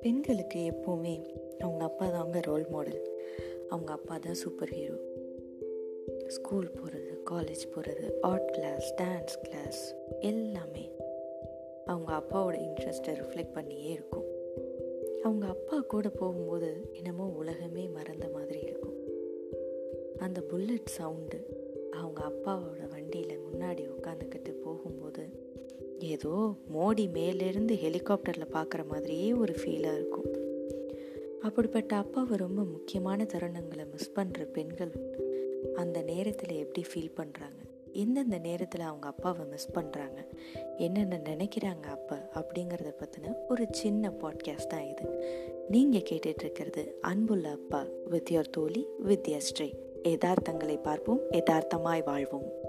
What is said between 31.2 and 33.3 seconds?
அப்படிப்பட்ட அப்பாவை ரொம்ப முக்கியமான